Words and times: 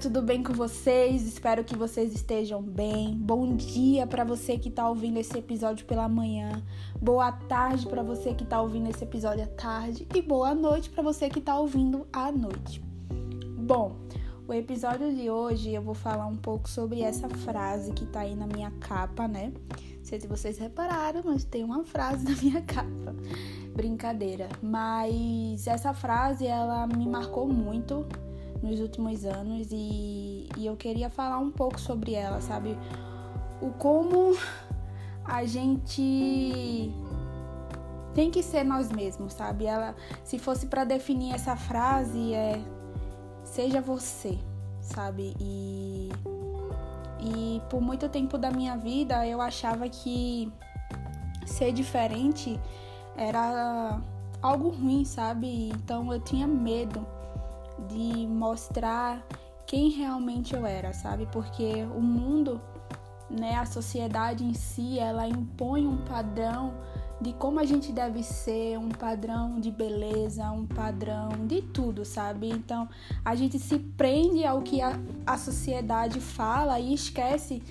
Tudo 0.00 0.22
bem 0.22 0.42
com 0.42 0.54
vocês? 0.54 1.26
Espero 1.26 1.62
que 1.62 1.76
vocês 1.76 2.14
estejam 2.14 2.62
bem. 2.62 3.14
Bom 3.14 3.54
dia 3.54 4.06
para 4.06 4.24
você 4.24 4.56
que 4.56 4.70
tá 4.70 4.88
ouvindo 4.88 5.18
esse 5.18 5.36
episódio 5.36 5.84
pela 5.84 6.08
manhã. 6.08 6.62
Boa 7.00 7.30
tarde 7.30 7.86
para 7.86 8.02
você 8.02 8.32
que 8.32 8.44
tá 8.44 8.60
ouvindo 8.60 8.88
esse 8.88 9.04
episódio 9.04 9.44
à 9.44 9.46
tarde 9.46 10.08
e 10.14 10.22
boa 10.22 10.54
noite 10.54 10.88
para 10.88 11.02
você 11.02 11.28
que 11.28 11.40
tá 11.40 11.58
ouvindo 11.58 12.06
à 12.10 12.32
noite. 12.32 12.82
Bom, 13.58 13.96
o 14.48 14.52
episódio 14.54 15.14
de 15.14 15.28
hoje 15.30 15.72
eu 15.74 15.82
vou 15.82 15.94
falar 15.94 16.26
um 16.26 16.36
pouco 16.36 16.70
sobre 16.70 17.02
essa 17.02 17.28
frase 17.28 17.92
que 17.92 18.06
tá 18.06 18.20
aí 18.20 18.34
na 18.34 18.46
minha 18.46 18.70
capa, 18.80 19.28
né? 19.28 19.52
Não 19.68 20.04
sei 20.04 20.18
se 20.18 20.26
vocês 20.26 20.58
repararam, 20.58 21.20
mas 21.24 21.44
tem 21.44 21.62
uma 21.62 21.84
frase 21.84 22.24
na 22.28 22.34
minha 22.42 22.62
capa. 22.62 23.14
Brincadeira. 23.74 24.48
Mas 24.62 25.66
essa 25.66 25.92
frase 25.92 26.46
ela 26.46 26.86
me 26.86 27.06
marcou 27.06 27.46
muito 27.46 28.06
nos 28.62 28.80
últimos 28.80 29.24
anos 29.24 29.68
e, 29.72 30.48
e 30.56 30.66
eu 30.66 30.76
queria 30.76 31.10
falar 31.10 31.38
um 31.38 31.50
pouco 31.50 31.80
sobre 31.80 32.14
ela, 32.14 32.40
sabe? 32.40 32.78
O 33.60 33.70
como 33.70 34.36
a 35.24 35.44
gente 35.44 36.92
tem 38.14 38.30
que 38.30 38.42
ser 38.42 38.64
nós 38.64 38.90
mesmos, 38.90 39.32
sabe? 39.32 39.66
Ela, 39.66 39.94
se 40.24 40.38
fosse 40.38 40.66
para 40.66 40.84
definir 40.84 41.34
essa 41.34 41.56
frase, 41.56 42.34
é 42.34 42.60
seja 43.44 43.80
você, 43.80 44.38
sabe? 44.80 45.34
E 45.40 46.10
e 47.24 47.62
por 47.70 47.80
muito 47.80 48.08
tempo 48.08 48.36
da 48.36 48.50
minha 48.50 48.76
vida 48.76 49.26
eu 49.26 49.40
achava 49.40 49.88
que 49.88 50.52
ser 51.46 51.72
diferente 51.72 52.58
era 53.16 54.00
algo 54.40 54.70
ruim, 54.70 55.04
sabe? 55.04 55.70
Então 55.70 56.12
eu 56.12 56.20
tinha 56.20 56.46
medo 56.48 57.06
de 57.88 58.26
mostrar 58.26 59.26
quem 59.66 59.90
realmente 59.90 60.54
eu 60.54 60.66
era, 60.66 60.92
sabe? 60.92 61.26
Porque 61.32 61.84
o 61.96 62.00
mundo, 62.00 62.60
né, 63.30 63.54
a 63.54 63.64
sociedade 63.64 64.44
em 64.44 64.54
si, 64.54 64.98
ela 64.98 65.26
impõe 65.26 65.86
um 65.86 65.98
padrão 66.04 66.74
de 67.22 67.32
como 67.34 67.60
a 67.60 67.64
gente 67.64 67.92
deve 67.92 68.22
ser, 68.22 68.76
um 68.78 68.88
padrão 68.88 69.60
de 69.60 69.70
beleza, 69.70 70.50
um 70.50 70.66
padrão 70.66 71.30
de 71.46 71.62
tudo, 71.62 72.04
sabe? 72.04 72.50
Então 72.50 72.88
a 73.24 73.36
gente 73.36 73.58
se 73.60 73.78
prende 73.78 74.44
ao 74.44 74.60
que 74.60 74.82
a, 74.82 74.98
a 75.24 75.38
sociedade 75.38 76.20
fala 76.20 76.80
e 76.80 76.92
esquece 76.92 77.62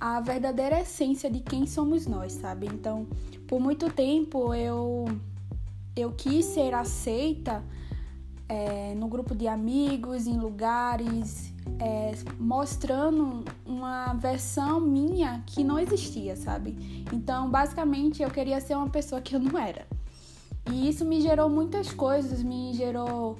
a 0.00 0.20
verdadeira 0.20 0.80
essência 0.80 1.30
de 1.30 1.40
quem 1.40 1.66
somos 1.66 2.06
nós, 2.06 2.32
sabe? 2.32 2.66
Então, 2.66 3.06
por 3.46 3.60
muito 3.60 3.88
tempo 3.90 4.52
eu 4.52 5.06
eu 5.96 6.12
quis 6.12 6.44
ser 6.44 6.74
aceita 6.74 7.62
é, 8.48 8.94
no 8.94 9.08
grupo 9.08 9.34
de 9.34 9.46
amigos, 9.46 10.26
em 10.26 10.38
lugares, 10.38 11.52
é, 11.78 12.12
mostrando 12.38 13.44
uma 13.66 14.14
versão 14.14 14.80
minha 14.80 15.42
que 15.46 15.62
não 15.62 15.78
existia, 15.78 16.34
sabe? 16.34 17.04
Então, 17.12 17.50
basicamente, 17.50 18.22
eu 18.22 18.30
queria 18.30 18.60
ser 18.60 18.74
uma 18.76 18.88
pessoa 18.88 19.20
que 19.20 19.36
eu 19.36 19.40
não 19.40 19.58
era. 19.58 19.86
E 20.72 20.88
isso 20.88 21.04
me 21.04 21.20
gerou 21.20 21.48
muitas 21.48 21.92
coisas, 21.92 22.42
me 22.42 22.72
gerou 22.74 23.38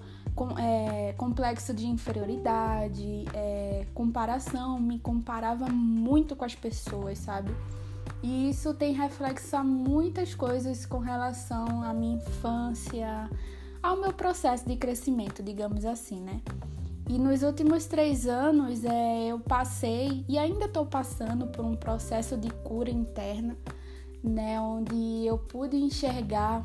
é, 0.58 1.14
complexo 1.16 1.74
de 1.74 1.86
inferioridade, 1.86 3.24
é, 3.34 3.86
comparação, 3.94 4.78
me 4.78 4.98
comparava 4.98 5.66
muito 5.68 6.36
com 6.36 6.44
as 6.44 6.54
pessoas, 6.54 7.18
sabe? 7.18 7.50
E 8.22 8.50
isso 8.50 8.74
tem 8.74 8.92
reflexo 8.92 9.56
a 9.56 9.62
muitas 9.64 10.34
coisas 10.34 10.84
com 10.84 10.98
relação 10.98 11.82
à 11.82 11.92
minha 11.92 12.16
infância, 12.16 13.30
ao 13.82 13.96
meu 13.96 14.12
processo 14.12 14.66
de 14.66 14.76
crescimento, 14.76 15.42
digamos 15.42 15.84
assim, 15.84 16.20
né? 16.20 16.40
E 17.08 17.18
nos 17.18 17.42
últimos 17.42 17.86
três 17.86 18.26
anos 18.26 18.84
é, 18.84 19.28
eu 19.28 19.40
passei 19.40 20.24
e 20.28 20.36
ainda 20.36 20.66
estou 20.66 20.84
passando 20.84 21.46
por 21.46 21.64
um 21.64 21.74
processo 21.74 22.36
de 22.36 22.50
cura 22.50 22.90
interna, 22.90 23.56
né? 24.22 24.60
Onde 24.60 25.24
eu 25.24 25.38
pude 25.38 25.76
enxergar 25.76 26.62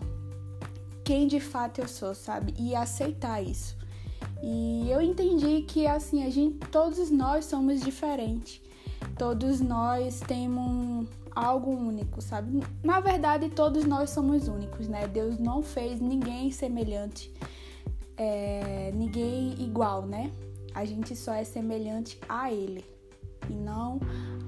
quem 1.04 1.28
de 1.28 1.40
fato 1.40 1.80
eu 1.80 1.88
sou, 1.88 2.14
sabe? 2.14 2.54
E 2.60 2.76
aceitar 2.76 3.42
isso. 3.42 3.78
E 4.42 4.90
eu 4.92 5.02
entendi 5.02 5.62
que 5.62 5.88
assim, 5.88 6.26
a 6.26 6.30
gente, 6.30 6.58
todos 6.68 7.10
nós 7.10 7.46
somos 7.46 7.80
diferentes. 7.82 8.62
Todos 9.18 9.62
nós 9.62 10.20
temos 10.22 11.08
algo 11.36 11.72
único, 11.72 12.22
sabe? 12.22 12.64
Na 12.84 13.00
verdade, 13.00 13.50
todos 13.50 13.86
nós 13.86 14.10
somos 14.10 14.48
únicos, 14.48 14.88
né? 14.88 15.08
Deus 15.08 15.38
não 15.40 15.62
fez 15.62 16.00
ninguém 16.00 16.52
semelhante, 16.52 17.34
é, 18.18 18.92
ninguém 18.94 19.56
igual, 19.60 20.06
né? 20.06 20.32
A 20.74 20.86
gente 20.86 21.16
só 21.16 21.34
é 21.34 21.44
semelhante 21.44 22.20
a 22.28 22.52
Ele 22.52 22.84
e 23.50 23.54
não 23.54 24.00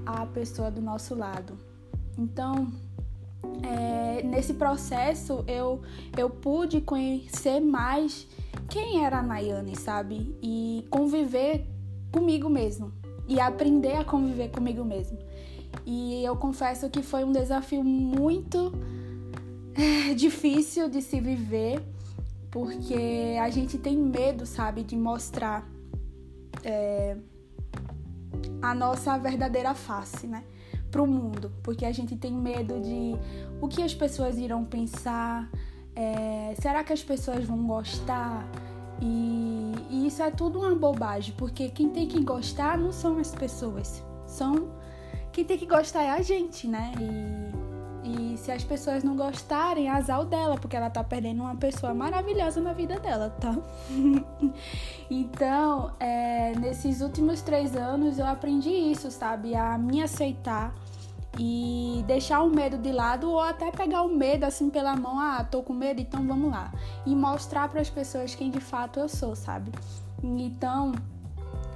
a 0.06 0.26
pessoa 0.26 0.72
do 0.72 0.82
nosso 0.82 1.16
lado. 1.16 1.58
Então, 2.18 2.72
é, 3.64 4.24
nesse 4.24 4.54
processo, 4.54 5.44
eu, 5.48 5.82
eu 6.18 6.30
pude 6.30 6.82
conhecer 6.82 7.60
mais 7.60 8.28
quem 8.70 9.06
era 9.06 9.20
a 9.20 9.24
Nayane, 9.24 9.76
sabe? 9.76 10.36
E 10.42 10.86
conviver 10.90 11.68
comigo 12.12 12.50
mesmo. 12.50 12.92
E 13.28 13.40
aprender 13.40 13.96
a 13.96 14.03
conviver 14.03 14.50
comigo 14.50 14.84
mesmo. 14.84 15.18
E 15.86 16.24
eu 16.24 16.36
confesso 16.36 16.90
que 16.90 17.02
foi 17.02 17.24
um 17.24 17.31
desafio 17.31 17.84
muito 17.84 18.72
é, 19.75 20.13
difícil 20.13 20.90
de 20.90 21.02
se 21.02 21.19
viver, 21.19 21.81
porque 22.52 23.38
a 23.41 23.50
gente 23.50 23.78
tem 23.78 23.97
medo, 23.97 24.46
sabe, 24.46 24.84
de 24.84 24.96
mostrar 24.96 25.68
é, 26.64 27.18
a 28.62 28.74
nossa 28.74 29.18
verdadeira 29.18 29.74
face, 29.74 30.28
né? 30.28 30.44
Para 30.90 31.02
o 31.02 31.08
mundo, 31.08 31.52
porque 31.62 31.85
a 31.85 31.91
gente 31.91 32.16
tem 32.16 32.31
medo 32.31 32.80
de 32.80 33.16
o 33.59 33.68
que 33.68 33.81
as 33.81 33.94
pessoas 33.94 34.38
irão 34.38 34.64
pensar, 34.64 35.50
é, 35.96 36.53
será 36.62 36.84
que 36.84 36.94
as 36.94 37.03
pessoas 37.03 37.44
vão 37.46 37.66
gostar? 37.66 38.47
E, 39.02 39.74
e, 39.90 40.08
isso 40.08 40.24
é 40.24 40.32
tudo 40.32 40.60
uma 40.60 40.74
bobagem, 40.76 41.34
porque 41.38 41.70
quem 41.70 41.90
tem 41.90 42.08
que 42.08 42.24
gostar 42.24 42.78
não 42.78 42.92
são 42.92 43.18
as 43.18 43.34
pessoas, 43.34 44.04
são 44.26 44.70
quem 45.36 45.44
tem 45.44 45.58
que 45.58 45.66
gostar 45.66 46.02
é 46.02 46.12
a 46.12 46.22
gente, 46.22 46.66
né? 46.66 46.94
E, 48.06 48.34
e 48.34 48.38
se 48.38 48.52
as 48.54 48.64
pessoas 48.64 49.04
não 49.04 49.18
gostarem, 49.18 49.90
azar 49.90 50.22
o 50.22 50.26
dela, 50.26 50.56
porque 50.56 50.78
ela 50.78 50.90
tá 50.90 51.04
perdendo 51.04 51.44
uma 51.44 51.58
pessoa 51.58 51.94
maravilhosa 51.94 52.62
na 52.62 52.72
vida 52.72 52.98
dela, 53.00 53.30
tá? 53.32 53.54
então, 55.12 55.92
é, 56.00 56.54
nesses 56.58 57.02
últimos 57.02 57.42
três 57.42 57.76
anos 57.76 58.18
eu 58.18 58.26
aprendi 58.26 58.70
isso, 58.70 59.12
sabe? 59.12 59.56
A 59.56 59.78
me 59.78 60.02
aceitar 60.02 60.74
e 61.38 62.03
deixar 62.07 62.41
o 62.44 62.50
medo 62.50 62.78
de 62.78 62.91
lado 62.91 63.29
ou 63.29 63.40
até 63.40 63.72
pegar 63.72 64.03
o 64.03 64.09
medo 64.09 64.46
assim 64.46 64.69
pela 64.69 64.96
mão, 64.96 65.19
ah, 65.19 65.44
tô 65.44 65.62
com 65.62 65.73
medo, 65.73 66.01
então 66.01 66.25
vamos 66.25 66.51
lá. 66.51 66.73
E 67.06 67.16
mostrar 67.16 67.69
para 67.69 67.81
as 67.81 67.90
pessoas 67.90 68.35
quem 68.35 68.50
de 68.50 68.59
fato 68.59 69.00
eu 69.00 69.09
sou, 69.09 69.35
sabe? 69.35 69.72
Então, 70.23 70.94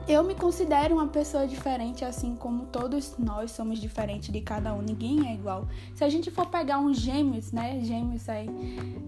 eu 0.08 0.24
me 0.24 0.34
considero 0.34 0.96
uma 0.96 1.08
pessoa 1.08 1.46
diferente, 1.46 2.04
assim 2.04 2.36
como 2.36 2.66
todos 2.66 3.16
nós 3.20 3.52
somos 3.52 3.80
diferentes 3.80 4.32
de 4.32 4.42
cada 4.42 4.74
um, 4.74 4.82
ninguém 4.82 5.28
é 5.28 5.36
igual. 5.36 5.68
Se 5.94 6.04
a 6.04 6.10
gente 6.10 6.32
for 6.32 6.48
pegar 6.48 6.80
uns 6.80 6.98
gêmeos, 6.98 7.52
né, 7.52 7.80
gêmeos 7.84 8.28
aí, 8.28 8.50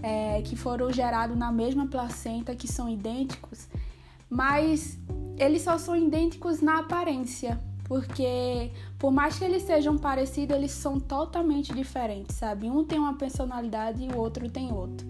é, 0.04 0.42
que 0.44 0.56
foram 0.56 0.92
gerados 0.92 1.36
na 1.36 1.52
mesma 1.52 1.88
placenta, 1.88 2.56
que 2.56 2.68
são 2.68 2.88
idênticos, 2.88 3.68
mas 4.30 5.00
eles 5.38 5.64
só 5.64 5.78
são 5.80 5.96
idênticos 5.96 6.62
na 6.62 6.80
aparência, 6.80 7.60
porque 7.92 8.72
por 8.98 9.12
mais 9.12 9.38
que 9.38 9.44
eles 9.44 9.64
sejam 9.64 9.98
parecidos, 9.98 10.56
eles 10.56 10.72
são 10.72 10.98
totalmente 10.98 11.74
diferentes, 11.74 12.38
sabe? 12.38 12.70
Um 12.70 12.86
tem 12.86 12.98
uma 12.98 13.16
personalidade 13.16 14.02
e 14.02 14.08
o 14.08 14.18
outro 14.18 14.50
tem 14.50 14.72
outra 14.72 15.06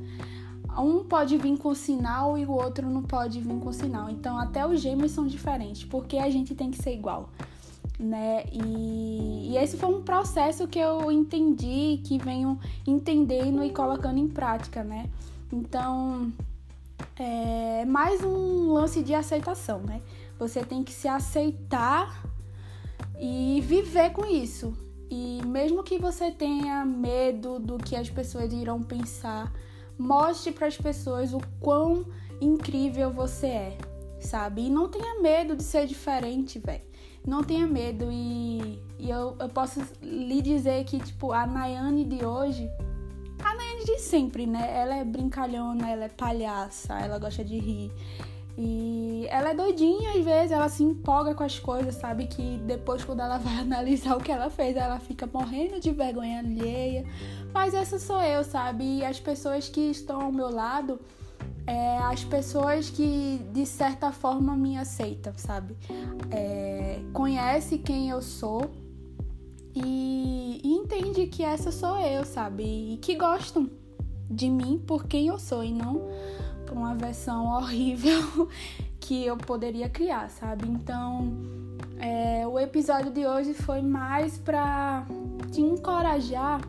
um 0.79 1.03
pode 1.03 1.37
vir 1.37 1.57
com 1.59 1.75
sinal 1.75 2.39
e 2.39 2.45
o 2.45 2.51
outro 2.51 2.89
não 2.89 3.03
pode 3.03 3.39
vir 3.39 3.59
com 3.59 3.71
sinal. 3.71 4.09
Então, 4.09 4.35
até 4.35 4.65
os 4.65 4.79
gêmeos 4.79 5.11
são 5.11 5.27
diferentes, 5.27 5.83
porque 5.83 6.17
a 6.17 6.29
gente 6.31 6.55
tem 6.55 6.71
que 6.71 6.81
ser 6.81 6.93
igual, 6.93 7.29
né? 7.99 8.45
E, 8.51 9.51
e 9.51 9.57
esse 9.57 9.77
foi 9.77 9.93
um 9.93 10.01
processo 10.01 10.67
que 10.67 10.79
eu 10.79 11.11
entendi, 11.11 12.01
que 12.03 12.17
venho 12.17 12.57
entendendo 12.87 13.63
e 13.63 13.69
colocando 13.69 14.17
em 14.17 14.27
prática, 14.27 14.83
né? 14.83 15.07
Então, 15.51 16.31
é 17.19 17.85
mais 17.85 18.23
um 18.23 18.73
lance 18.73 19.03
de 19.03 19.13
aceitação, 19.13 19.81
né? 19.81 20.01
Você 20.39 20.63
tem 20.63 20.83
que 20.83 20.91
se 20.91 21.07
aceitar 21.07 22.30
e 23.21 23.61
viver 23.61 24.11
com 24.11 24.25
isso. 24.25 24.73
E 25.09 25.41
mesmo 25.45 25.83
que 25.83 25.97
você 25.97 26.31
tenha 26.31 26.83
medo 26.83 27.59
do 27.59 27.77
que 27.77 27.95
as 27.95 28.09
pessoas 28.09 28.51
irão 28.51 28.81
pensar, 28.81 29.53
Mostre 30.01 30.51
para 30.51 30.65
as 30.65 30.75
pessoas 30.75 31.31
o 31.31 31.39
quão 31.59 32.03
incrível 32.41 33.11
você 33.11 33.47
é, 33.47 33.77
sabe? 34.19 34.65
E 34.65 34.69
não 34.69 34.89
tenha 34.89 35.21
medo 35.21 35.55
de 35.55 35.61
ser 35.61 35.85
diferente, 35.85 36.57
velho. 36.57 36.81
Não 37.25 37.43
tenha 37.43 37.67
medo 37.67 38.07
e, 38.11 38.81
e 38.97 39.11
eu, 39.11 39.35
eu 39.39 39.47
posso 39.47 39.79
lhe 40.01 40.41
dizer 40.41 40.83
que, 40.85 40.97
tipo, 40.97 41.31
a 41.31 41.45
Nayane 41.45 42.03
de 42.03 42.25
hoje, 42.25 42.67
a 43.43 43.53
Nayane 43.53 43.85
de 43.85 43.99
sempre, 43.99 44.47
né? 44.47 44.75
Ela 44.75 44.95
é 44.95 45.03
brincalhona, 45.03 45.87
ela 45.87 46.05
é 46.05 46.09
palhaça, 46.09 46.97
ela 46.99 47.19
gosta 47.19 47.43
de 47.43 47.59
rir. 47.59 47.91
E 48.63 49.25
ela 49.31 49.49
é 49.49 49.53
doidinha 49.55 50.11
às 50.11 50.23
vezes, 50.23 50.51
ela 50.51 50.69
se 50.69 50.83
empolga 50.83 51.33
com 51.33 51.43
as 51.43 51.57
coisas, 51.57 51.95
sabe? 51.95 52.27
Que 52.27 52.59
depois, 52.59 53.03
quando 53.03 53.21
ela 53.21 53.39
vai 53.41 53.55
analisar 53.57 54.15
o 54.15 54.21
que 54.21 54.31
ela 54.31 54.51
fez, 54.51 54.77
ela 54.77 54.99
fica 54.99 55.25
morrendo 55.25 55.79
de 55.79 55.89
vergonha 55.89 56.37
alheia. 56.37 57.03
Mas 57.51 57.73
essa 57.73 57.97
sou 57.97 58.21
eu, 58.21 58.43
sabe? 58.43 58.99
E 58.99 59.03
as 59.03 59.19
pessoas 59.19 59.67
que 59.67 59.81
estão 59.81 60.21
ao 60.21 60.31
meu 60.31 60.53
lado, 60.53 60.99
é, 61.65 61.97
as 61.97 62.23
pessoas 62.23 62.91
que 62.91 63.41
de 63.51 63.65
certa 63.65 64.11
forma 64.11 64.55
me 64.55 64.77
aceitam, 64.77 65.33
sabe? 65.35 65.75
É, 66.29 66.99
conhece 67.13 67.79
quem 67.79 68.11
eu 68.11 68.21
sou 68.21 68.69
e, 69.73 70.61
e 70.63 70.71
entende 70.71 71.25
que 71.25 71.43
essa 71.43 71.71
sou 71.71 71.97
eu, 71.97 72.23
sabe? 72.25 72.93
E 72.93 72.97
que 72.97 73.15
gostam 73.15 73.67
de 74.29 74.47
mim 74.51 74.77
por 74.85 75.07
quem 75.07 75.27
eu 75.27 75.39
sou 75.39 75.63
e 75.63 75.71
não 75.71 75.99
por 76.71 76.77
uma 76.77 76.95
versão 76.95 77.47
horrível 77.47 78.47
que 78.97 79.25
eu 79.25 79.35
poderia 79.35 79.89
criar, 79.89 80.29
sabe? 80.29 80.69
Então, 80.69 81.33
é, 81.99 82.47
o 82.47 82.57
episódio 82.57 83.11
de 83.11 83.27
hoje 83.27 83.53
foi 83.53 83.81
mais 83.81 84.37
para 84.37 85.05
te 85.51 85.59
encorajar 85.59 86.61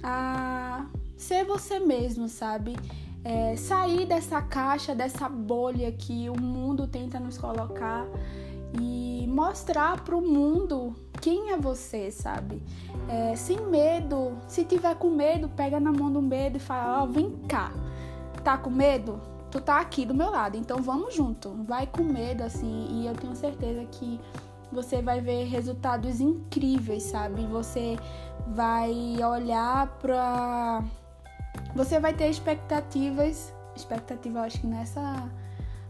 a 0.00 0.86
ser 1.16 1.44
você 1.44 1.80
mesmo, 1.80 2.28
sabe? 2.28 2.76
É, 3.24 3.56
sair 3.56 4.06
dessa 4.06 4.40
caixa, 4.40 4.94
dessa 4.94 5.28
bolha 5.28 5.90
que 5.90 6.30
o 6.30 6.40
mundo 6.40 6.86
tenta 6.86 7.18
nos 7.18 7.36
colocar 7.36 8.06
e 8.80 9.26
mostrar 9.28 10.04
para 10.04 10.14
o 10.14 10.22
mundo 10.22 10.94
quem 11.20 11.50
é 11.50 11.56
você, 11.56 12.12
sabe? 12.12 12.62
É, 13.08 13.34
sem 13.34 13.60
medo. 13.66 14.38
Se 14.46 14.64
tiver 14.64 14.94
com 14.94 15.10
medo, 15.10 15.48
pega 15.48 15.80
na 15.80 15.90
mão 15.90 16.12
do 16.12 16.22
medo 16.22 16.58
e 16.58 16.60
fala: 16.60 17.00
Ó, 17.00 17.04
oh, 17.04 17.06
vem 17.08 17.32
cá. 17.48 17.72
Tá 18.46 18.56
com 18.56 18.70
medo? 18.70 19.20
Tu 19.50 19.60
tá 19.60 19.80
aqui 19.80 20.06
do 20.06 20.14
meu 20.14 20.30
lado, 20.30 20.56
então 20.56 20.80
vamos 20.80 21.16
junto. 21.16 21.64
Vai 21.64 21.84
com 21.84 22.04
medo, 22.04 22.44
assim, 22.44 22.86
e 22.92 23.04
eu 23.04 23.12
tenho 23.12 23.34
certeza 23.34 23.84
que 23.86 24.20
você 24.70 25.02
vai 25.02 25.20
ver 25.20 25.46
resultados 25.46 26.20
incríveis, 26.20 27.02
sabe? 27.02 27.44
Você 27.46 27.98
vai 28.46 28.92
olhar 29.20 29.88
pra. 29.98 30.80
Você 31.74 31.98
vai 31.98 32.14
ter 32.14 32.28
expectativas. 32.28 33.52
Expectativa, 33.74 34.38
eu 34.38 34.42
acho 34.44 34.60
que 34.60 34.66
nessa 34.68 35.28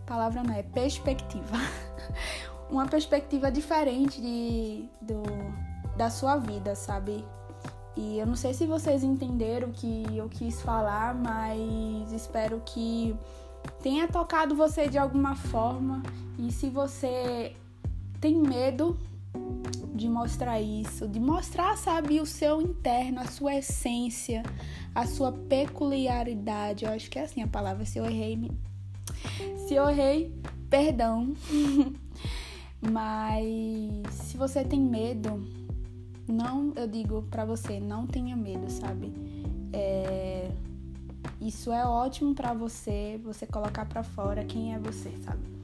palavra 0.06 0.42
não 0.42 0.54
é 0.54 0.62
perspectiva. 0.62 1.58
Uma 2.72 2.86
perspectiva 2.86 3.52
diferente 3.52 4.18
de, 4.18 4.88
do, 5.02 5.22
da 5.94 6.08
sua 6.08 6.38
vida, 6.38 6.74
sabe? 6.74 7.22
E 7.96 8.18
eu 8.18 8.26
não 8.26 8.36
sei 8.36 8.52
se 8.52 8.66
vocês 8.66 9.02
entenderam 9.02 9.68
o 9.68 9.72
que 9.72 10.04
eu 10.14 10.28
quis 10.28 10.60
falar, 10.60 11.14
mas 11.14 12.12
espero 12.12 12.60
que 12.64 13.16
tenha 13.82 14.06
tocado 14.06 14.54
você 14.54 14.86
de 14.86 14.98
alguma 14.98 15.34
forma. 15.34 16.02
E 16.38 16.52
se 16.52 16.68
você 16.68 17.56
tem 18.20 18.34
medo 18.36 18.98
de 19.94 20.08
mostrar 20.08 20.60
isso, 20.60 21.08
de 21.08 21.18
mostrar, 21.18 21.76
sabe, 21.78 22.20
o 22.20 22.26
seu 22.26 22.60
interno, 22.60 23.20
a 23.20 23.26
sua 23.26 23.54
essência, 23.54 24.42
a 24.94 25.06
sua 25.06 25.32
peculiaridade. 25.32 26.84
Eu 26.84 26.92
acho 26.92 27.10
que 27.10 27.18
é 27.18 27.22
assim 27.22 27.42
a 27.42 27.48
palavra. 27.48 27.86
Se 27.86 27.98
eu 27.98 28.04
errei, 28.04 28.36
me... 28.36 28.50
se 29.66 29.74
eu 29.74 29.88
errei, 29.88 30.30
perdão. 30.68 31.32
Mas 32.92 34.14
se 34.14 34.36
você 34.36 34.62
tem 34.64 34.80
medo, 34.80 35.42
não, 36.28 36.72
eu 36.76 36.86
digo 36.86 37.22
para 37.30 37.44
você, 37.44 37.78
não 37.78 38.06
tenha 38.06 38.36
medo, 38.36 38.70
sabe? 38.70 39.12
É, 39.72 40.50
isso 41.40 41.72
é 41.72 41.84
ótimo 41.84 42.34
para 42.34 42.52
você, 42.52 43.20
você 43.22 43.46
colocar 43.46 43.86
para 43.86 44.02
fora 44.02 44.44
quem 44.44 44.74
é 44.74 44.78
você, 44.78 45.12
sabe? 45.24 45.56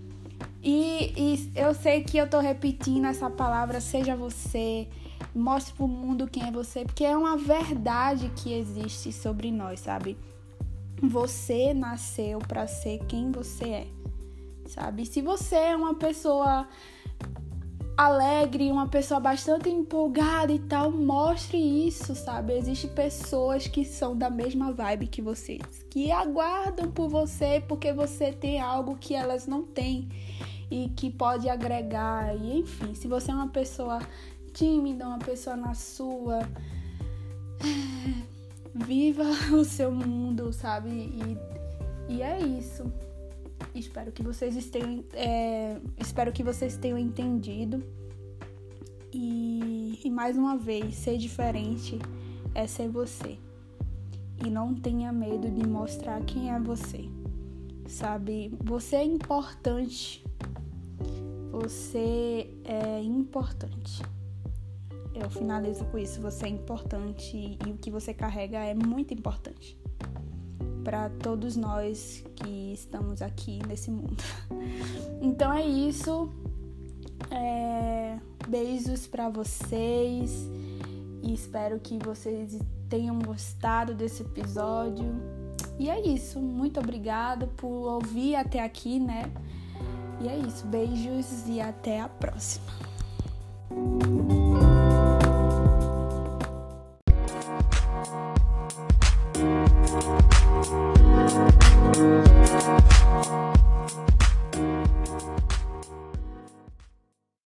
E, 0.62 1.12
e, 1.16 1.52
eu 1.56 1.74
sei 1.74 2.04
que 2.04 2.16
eu 2.16 2.28
tô 2.28 2.38
repetindo 2.38 3.06
essa 3.06 3.28
palavra, 3.28 3.80
seja 3.80 4.14
você, 4.14 4.86
mostre 5.34 5.74
pro 5.74 5.88
mundo 5.88 6.28
quem 6.28 6.44
é 6.44 6.52
você, 6.52 6.84
porque 6.84 7.04
é 7.04 7.16
uma 7.16 7.36
verdade 7.36 8.30
que 8.36 8.52
existe 8.52 9.12
sobre 9.12 9.50
nós, 9.50 9.80
sabe? 9.80 10.16
Você 11.02 11.74
nasceu 11.74 12.38
para 12.38 12.68
ser 12.68 13.00
quem 13.06 13.32
você 13.32 13.64
é, 13.64 13.86
sabe? 14.66 15.04
Se 15.04 15.20
você 15.20 15.56
é 15.56 15.76
uma 15.76 15.94
pessoa 15.94 16.68
alegre, 18.02 18.70
uma 18.70 18.88
pessoa 18.88 19.20
bastante 19.20 19.68
empolgada 19.68 20.52
e 20.52 20.58
tal, 20.58 20.90
mostre 20.90 21.56
isso, 21.58 22.14
sabe? 22.16 22.54
Existem 22.54 22.90
pessoas 22.90 23.68
que 23.68 23.84
são 23.84 24.16
da 24.16 24.28
mesma 24.28 24.72
vibe 24.72 25.06
que 25.06 25.22
vocês, 25.22 25.62
que 25.88 26.10
aguardam 26.10 26.90
por 26.90 27.08
você 27.08 27.62
porque 27.68 27.92
você 27.92 28.32
tem 28.32 28.60
algo 28.60 28.96
que 28.96 29.14
elas 29.14 29.46
não 29.46 29.62
têm 29.62 30.08
e 30.68 30.88
que 30.88 31.10
pode 31.10 31.48
agregar. 31.48 32.34
E 32.36 32.58
enfim, 32.58 32.92
se 32.94 33.06
você 33.06 33.30
é 33.30 33.34
uma 33.34 33.48
pessoa 33.48 34.00
tímida, 34.52 35.06
uma 35.06 35.20
pessoa 35.20 35.54
na 35.54 35.74
sua, 35.74 36.40
viva 38.74 39.24
o 39.54 39.64
seu 39.64 39.92
mundo, 39.92 40.52
sabe? 40.52 40.90
E, 40.90 41.38
e 42.14 42.22
é 42.22 42.40
isso. 42.40 42.92
Espero 43.74 44.12
que 44.12 44.22
vocês 44.22 44.68
tenham, 44.70 45.04
é, 45.12 45.80
espero 45.98 46.32
que 46.32 46.42
vocês 46.42 46.76
tenham 46.76 46.98
entendido. 46.98 47.82
E, 49.12 50.00
e 50.04 50.10
mais 50.10 50.36
uma 50.36 50.56
vez, 50.56 50.94
ser 50.94 51.18
diferente 51.18 51.98
é 52.54 52.66
ser 52.66 52.88
você. 52.88 53.38
E 54.44 54.50
não 54.50 54.74
tenha 54.74 55.12
medo 55.12 55.50
de 55.50 55.66
mostrar 55.66 56.22
quem 56.24 56.50
é 56.50 56.58
você. 56.58 57.08
Sabe? 57.86 58.52
Você 58.62 58.96
é 58.96 59.04
importante. 59.04 60.24
Você 61.50 62.48
é 62.64 63.00
importante. 63.02 64.02
Eu 65.14 65.28
finalizo 65.28 65.84
com 65.86 65.98
isso. 65.98 66.20
Você 66.22 66.46
é 66.46 66.48
importante 66.48 67.36
e 67.36 67.70
o 67.70 67.76
que 67.76 67.90
você 67.90 68.14
carrega 68.14 68.58
é 68.58 68.74
muito 68.74 69.12
importante 69.12 69.81
para 70.82 71.08
todos 71.08 71.56
nós 71.56 72.24
que 72.36 72.72
estamos 72.72 73.22
aqui 73.22 73.60
nesse 73.66 73.90
mundo. 73.90 74.22
Então 75.20 75.52
é 75.52 75.64
isso. 75.64 76.28
É... 77.30 78.18
Beijos 78.48 79.06
para 79.06 79.28
vocês 79.28 80.50
e 81.22 81.32
espero 81.32 81.78
que 81.78 81.96
vocês 81.96 82.58
tenham 82.88 83.18
gostado 83.20 83.94
desse 83.94 84.22
episódio. 84.22 85.14
E 85.78 85.88
é 85.88 86.00
isso. 86.00 86.40
Muito 86.40 86.80
obrigada 86.80 87.46
por 87.56 87.68
ouvir 87.68 88.34
até 88.34 88.62
aqui, 88.62 88.98
né? 88.98 89.30
E 90.20 90.28
é 90.28 90.36
isso. 90.36 90.66
Beijos 90.66 91.48
e 91.48 91.60
até 91.60 92.00
a 92.00 92.08
próxima. 92.08 92.66